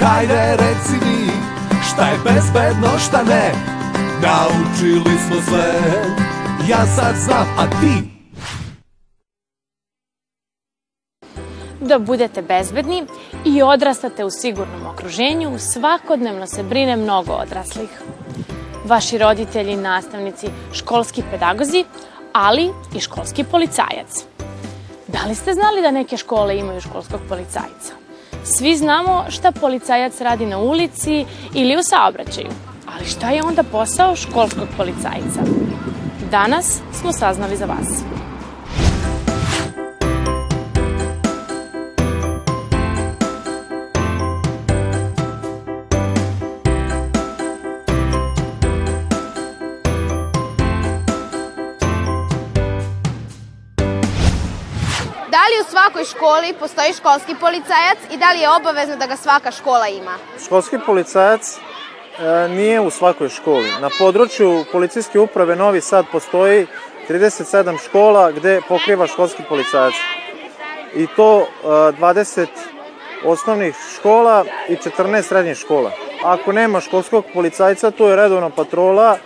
Hajde 0.00 0.56
reci 0.58 1.06
mi 1.06 1.30
šta 1.82 2.06
je 2.06 2.18
bezbedno 2.24 2.98
šta 2.98 3.22
ne 3.22 3.52
Naučili 4.22 5.18
smo 5.18 5.36
sve 5.48 5.72
Ja 6.68 6.86
sad 6.86 7.14
znam 7.16 7.46
a 7.58 7.66
ti 7.80 8.16
Da 11.80 11.98
budete 11.98 12.42
bezbedni 12.42 13.06
i 13.44 13.62
odrastate 13.62 14.24
u 14.24 14.30
sigurnom 14.30 14.86
okruženju, 14.86 15.58
svakodnevno 15.58 16.46
se 16.46 16.62
brine 16.62 16.96
mnogo 16.96 17.32
odraslih. 17.32 17.88
Vaši 18.84 19.18
roditelji, 19.18 19.76
nastavnici, 19.76 20.46
školski 20.72 21.22
pedagozi, 21.30 21.84
ali 22.32 22.70
i 22.96 23.00
školski 23.00 23.44
policajac. 23.44 24.24
Da 25.06 25.18
li 25.28 25.34
ste 25.34 25.52
znali 25.52 25.82
da 25.82 25.90
neke 25.90 26.16
škole 26.16 26.58
imaju 26.58 26.80
školskog 26.80 27.20
policajca? 27.28 28.05
Svi 28.48 28.76
znamo 28.76 29.24
šta 29.28 29.52
policajac 29.52 30.20
radi 30.20 30.46
na 30.46 30.58
ulici 30.58 31.24
ili 31.54 31.76
u 31.76 31.82
saobraćaju, 31.82 32.48
ali 32.94 33.06
šta 33.06 33.30
je 33.30 33.42
onda 33.42 33.62
posao 33.62 34.16
školskog 34.16 34.68
policajca? 34.76 35.42
Danas 36.30 36.80
smo 37.00 37.12
saznali 37.12 37.56
za 37.56 37.64
vas. 37.64 38.02
Li 55.56 55.62
u 55.62 55.70
svakoj 55.70 56.04
školi 56.04 56.54
postoji 56.60 56.92
školski 56.92 57.34
policajac 57.40 57.98
i 58.10 58.16
da 58.16 58.32
li 58.32 58.40
je 58.40 58.50
obavezno 58.50 58.96
da 58.96 59.06
ga 59.06 59.16
svaka 59.16 59.50
škola 59.50 59.88
ima? 59.88 60.14
Školski 60.44 60.78
policajac 60.86 61.56
e, 61.56 62.48
nije 62.48 62.80
u 62.80 62.90
svakoj 62.90 63.28
školi. 63.28 63.70
Na 63.80 63.90
području 63.98 64.64
policijske 64.72 65.20
uprave 65.20 65.56
Novi 65.56 65.80
Sad 65.80 66.04
postoji 66.12 66.66
37 67.08 67.84
škola 67.84 68.32
gde 68.32 68.60
pokriva 68.68 69.06
školski 69.06 69.42
policajac. 69.48 69.94
I 70.94 71.06
to 71.16 71.40
e, 71.40 71.66
20 71.66 72.46
osnovnih 73.24 73.76
škola 73.96 74.44
i 74.68 74.76
14 74.76 75.22
srednjih 75.22 75.56
škola. 75.56 75.92
Ako 76.24 76.52
nema 76.52 76.80
školskog 76.80 77.24
policajca, 77.34 77.90
to 77.90 78.08
je 78.08 78.16
redovna 78.16 78.50
patrola 78.50 79.18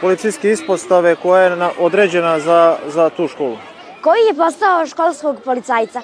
policijske 0.00 0.50
ispostave 0.50 1.16
koja 1.16 1.42
je 1.42 1.56
na, 1.56 1.70
određena 1.78 2.38
za, 2.40 2.76
za 2.86 3.10
tu 3.10 3.28
školu. 3.28 3.56
Koji 4.04 4.20
je 4.26 4.34
postao 4.34 4.86
školskog 4.86 5.36
policajca? 5.44 6.00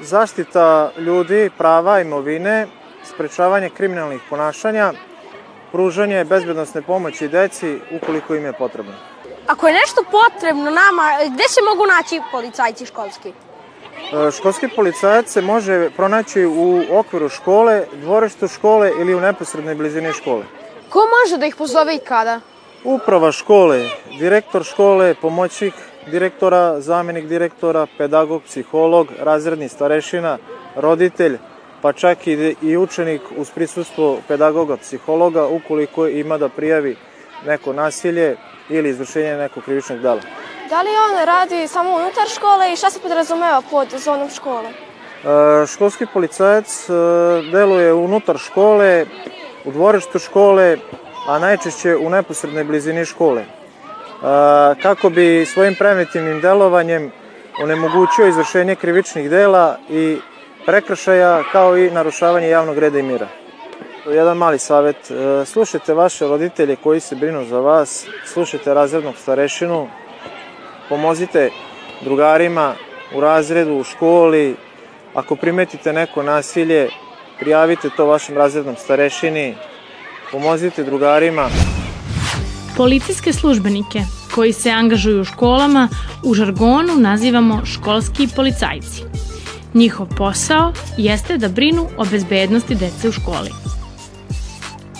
Zaštita 0.00 0.92
ljudi, 0.98 1.50
prava, 1.58 2.00
imovine, 2.00 2.66
sprečavanje 3.04 3.70
kriminalnih 3.70 4.20
ponašanja, 4.30 4.92
pružanje 5.72 6.24
bezbednostne 6.24 6.82
pomoći 6.82 7.28
deci 7.28 7.78
ukoliko 7.96 8.34
im 8.34 8.44
je 8.44 8.52
potrebno. 8.52 8.92
Ako 9.46 9.68
je 9.68 9.74
nešto 9.74 10.04
potrebno 10.10 10.64
nama, 10.64 11.06
gde 11.34 11.44
se 11.48 11.60
mogu 11.70 11.86
naći 11.86 12.20
policajci 12.32 12.86
školski? 12.86 13.28
E, 13.28 14.30
Školski 14.30 14.68
policajac 14.68 15.28
se 15.28 15.42
može 15.42 15.90
pronaći 15.96 16.46
u 16.46 16.82
okviru 16.90 17.28
škole, 17.28 17.86
dvorištu 17.92 18.48
škole 18.48 18.92
ili 19.00 19.14
u 19.14 19.20
neposrednoj 19.20 19.74
blizini 19.74 20.12
škole. 20.12 20.44
Ko 20.88 20.98
može 21.22 21.36
da 21.36 21.46
ih 21.46 21.56
pozove 21.56 21.96
i 21.96 21.98
kada? 21.98 22.40
Uprava 22.84 23.32
škole, 23.32 23.88
direktor 24.18 24.64
škole, 24.64 25.14
pomoćnik 25.14 25.74
direktora, 26.10 26.80
zamenik 26.80 27.26
direktora, 27.26 27.86
pedagog, 27.98 28.42
psiholog, 28.42 29.08
razredni 29.18 29.68
starešina, 29.68 30.38
roditelj, 30.76 31.38
pa 31.82 31.92
čak 31.92 32.26
i, 32.26 32.56
i 32.62 32.76
učenik 32.76 33.22
uz 33.36 33.50
prisustvo 33.50 34.18
pedagoga, 34.28 34.76
psihologa, 34.76 35.46
ukoliko 35.46 36.06
ima 36.06 36.38
da 36.38 36.48
prijavi 36.48 36.96
neko 37.46 37.72
nasilje 37.72 38.36
ili 38.68 38.88
izvršenje 38.88 39.36
nekog 39.36 39.64
krivičnog 39.64 39.98
dela. 39.98 40.20
Da 40.70 40.82
li 40.82 40.90
on 40.90 41.26
radi 41.26 41.68
samo 41.68 41.90
unutar 41.90 42.28
škole 42.28 42.72
i 42.72 42.76
šta 42.76 42.90
se 42.90 43.00
podrazumeva 43.00 43.62
pod 43.70 43.88
zonom 43.98 44.30
škole? 44.30 44.68
E, 44.70 45.66
školski 45.66 46.06
policajac 46.12 46.88
e, 46.88 46.92
deluje 47.52 47.92
unutar 47.92 48.38
škole, 48.38 49.06
u 49.64 49.72
dvorištu 49.72 50.18
škole, 50.18 50.76
a 51.30 51.38
najčešće 51.38 51.96
u 51.96 52.10
neposrednoj 52.10 52.64
blizini 52.64 53.04
škole. 53.04 53.44
Kako 54.82 55.10
bi 55.10 55.46
svojim 55.46 55.74
preventivnim 55.74 56.40
delovanjem 56.40 57.10
onemogućio 57.62 58.26
izvršenje 58.26 58.74
krivičnih 58.74 59.30
dela 59.30 59.76
i 59.90 60.18
prekršaja 60.66 61.42
kao 61.52 61.78
i 61.78 61.90
narušavanje 61.90 62.48
javnog 62.48 62.78
reda 62.78 62.98
i 62.98 63.02
mira. 63.02 63.28
Jedan 64.06 64.36
mali 64.36 64.58
savet, 64.58 64.96
e, 65.10 65.44
slušajte 65.46 65.94
vaše 65.94 66.26
roditelje 66.26 66.76
koji 66.76 67.00
se 67.00 67.16
brinu 67.16 67.44
za 67.44 67.60
vas, 67.60 68.06
slušajte 68.26 68.74
razrednog 68.74 69.14
starešinu, 69.16 69.88
pomozite 70.88 71.50
drugarima 72.00 72.74
u 73.14 73.20
razredu, 73.20 73.74
u 73.74 73.84
školi, 73.84 74.56
ako 75.14 75.36
primetite 75.36 75.92
neko 75.92 76.22
nasilje, 76.22 76.88
prijavite 77.40 77.90
to 77.96 78.06
vašem 78.06 78.36
razrednom 78.36 78.76
starešini, 78.76 79.54
pomozite 80.30 80.84
drugarima. 80.84 81.48
Policijske 82.76 83.32
službenike 83.32 84.02
koji 84.34 84.52
se 84.52 84.70
angažuju 84.70 85.20
u 85.20 85.24
školama 85.24 85.88
u 86.22 86.34
žargonu 86.34 86.96
nazivamo 86.96 87.66
školski 87.66 88.28
policajci. 88.36 89.02
Njihov 89.74 90.06
posao 90.16 90.72
jeste 90.96 91.38
da 91.38 91.48
brinu 91.48 91.86
o 91.96 92.04
bezbednosti 92.04 92.74
dece 92.74 93.08
u 93.08 93.12
školi. 93.12 93.50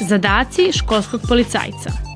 Zadaci 0.09 0.73
školskog 0.73 1.21
policajca 1.29 2.11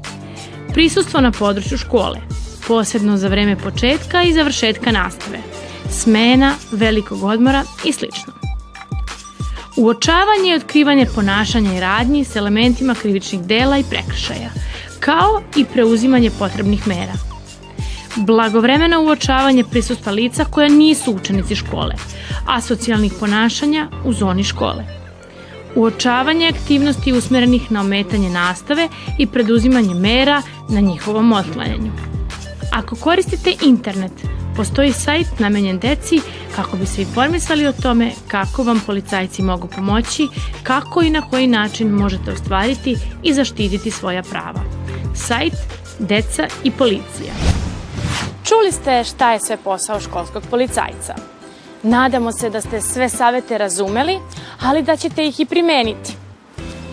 Prisustvo 0.74 1.20
na 1.20 1.30
području 1.30 1.78
škole, 1.78 2.20
posebno 2.68 3.16
za 3.16 3.28
vreme 3.28 3.56
početka 3.56 4.22
i 4.22 4.32
završetka 4.32 4.92
nastave, 4.92 5.38
smena, 5.90 6.54
velikog 6.72 7.22
odmora 7.22 7.62
i 7.84 7.92
sl. 7.92 8.04
Uočavanje 9.76 10.50
i 10.50 10.54
otkrivanje 10.54 11.06
ponašanja 11.14 11.76
i 11.76 11.80
radnji 11.80 12.24
s 12.24 12.36
elementima 12.36 12.94
krivičnih 12.94 13.42
dela 13.42 13.78
i 13.78 13.84
prekršaja, 13.90 14.50
kao 15.00 15.42
i 15.56 15.64
preuzimanje 15.64 16.30
potrebnih 16.38 16.88
mera. 16.88 17.12
Blagovremeno 18.16 19.02
uočavanje 19.02 19.64
prisustva 19.64 20.12
lica 20.12 20.44
koja 20.44 20.68
nisu 20.68 21.12
učenici 21.12 21.56
škole, 21.56 21.94
a 22.46 22.60
socijalnih 22.60 23.12
ponašanja 23.20 23.88
u 24.04 24.12
zoni 24.12 24.44
škole. 24.44 24.84
Uočavanje 25.74 26.48
aktivnosti 26.48 27.12
usmerenih 27.12 27.72
na 27.72 27.80
ometanje 27.80 28.30
nastave 28.30 28.88
i 29.18 29.26
preduzimanje 29.26 29.94
mera 29.94 30.42
na 30.68 30.80
njihovom 30.80 31.32
otklanjanju. 31.32 31.92
Ako 32.72 32.96
koristite 32.96 33.54
internet, 33.62 34.12
postoji 34.56 34.92
sajt 34.92 35.26
namenjen 35.38 35.78
deci 35.78 36.20
kako 36.56 36.76
bi 36.76 36.86
se 36.86 37.02
informisali 37.02 37.66
o 37.66 37.72
tome 37.72 38.10
kako 38.28 38.62
vam 38.62 38.82
policajci 38.86 39.42
mogu 39.42 39.68
pomoći, 39.68 40.28
kako 40.62 41.02
i 41.02 41.10
na 41.10 41.30
koji 41.30 41.46
način 41.46 41.88
možete 41.88 42.30
ostvariti 42.30 42.96
i 43.22 43.34
zaštititi 43.34 43.90
svoja 43.90 44.22
prava. 44.22 44.60
Sajt 45.14 45.54
Deca 45.98 46.46
i 46.64 46.70
policija. 46.70 47.32
Čuli 48.44 48.72
ste 48.72 49.04
šta 49.04 49.32
je 49.32 49.40
sve 49.40 49.56
posao 49.56 50.00
školskog 50.00 50.42
policajca. 50.50 51.14
Nadamo 51.82 52.32
se 52.32 52.50
da 52.50 52.60
ste 52.60 52.80
sve 52.80 53.08
savete 53.08 53.58
razumeli, 53.58 54.18
ali 54.62 54.82
da 54.82 54.96
ćete 54.96 55.26
ih 55.26 55.40
i 55.40 55.46
primeniti. 55.46 56.12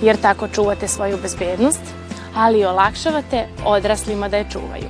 Jer 0.01 0.17
tako 0.17 0.47
čuvate 0.47 0.88
svoju 0.88 1.17
bezbednost, 1.21 1.81
ali 2.35 2.59
i 2.59 2.66
olakšavate 2.66 3.47
odraslima 3.66 4.29
da 4.29 4.38
je 4.38 4.50
čuvaju. 4.51 4.89